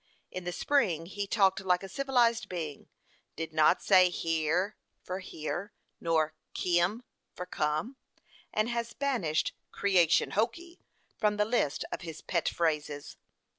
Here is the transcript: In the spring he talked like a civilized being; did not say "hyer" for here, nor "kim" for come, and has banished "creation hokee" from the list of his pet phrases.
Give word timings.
In 0.31 0.45
the 0.45 0.51
spring 0.51 1.05
he 1.05 1.27
talked 1.27 1.59
like 1.59 1.83
a 1.83 1.87
civilized 1.87 2.49
being; 2.49 2.87
did 3.35 3.53
not 3.53 3.83
say 3.83 4.09
"hyer" 4.09 4.75
for 5.03 5.19
here, 5.19 5.73
nor 5.99 6.33
"kim" 6.55 7.03
for 7.35 7.45
come, 7.45 7.97
and 8.51 8.67
has 8.67 8.93
banished 8.93 9.53
"creation 9.71 10.31
hokee" 10.31 10.79
from 11.19 11.37
the 11.37 11.45
list 11.45 11.85
of 11.91 12.01
his 12.01 12.21
pet 12.21 12.49
phrases. 12.49 13.17